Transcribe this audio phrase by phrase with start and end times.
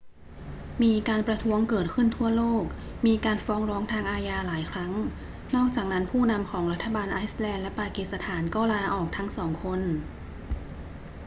[0.83, 2.63] มีการประท้วงเกิดขึ้นทั่วโลก
[3.05, 4.93] มีการฟ้องร้องทางอาญาหลายครั้ง
[5.55, 9.81] นอกจากนั้นผู้นำของรัฐบาลไอซ์แลนด์และปากีสถานก็ลาออกทั้งสองคน